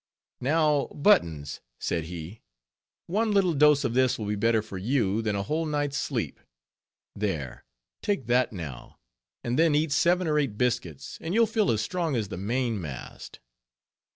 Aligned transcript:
"Now, 0.39 0.87
Buttons," 0.95 1.61
said 1.79 2.05
he, 2.05 2.41
"one 3.05 3.31
little 3.31 3.53
dose 3.53 3.83
of 3.83 3.93
this 3.93 4.17
will 4.17 4.25
be 4.25 4.35
better 4.35 4.63
for 4.63 4.79
you 4.79 5.21
than 5.21 5.35
a 5.35 5.43
whole 5.43 5.67
night's 5.67 5.95
sleep; 5.97 6.39
there, 7.15 7.65
take 8.01 8.25
that 8.25 8.51
now, 8.51 8.97
and 9.43 9.59
then 9.59 9.75
eat 9.75 9.91
seven 9.91 10.25
or 10.25 10.39
eight 10.39 10.57
biscuits, 10.57 11.19
and 11.21 11.35
you'll 11.35 11.45
feel 11.45 11.69
as 11.69 11.81
strong 11.81 12.15
as 12.15 12.29
the 12.29 12.37
mainmast." 12.37 13.41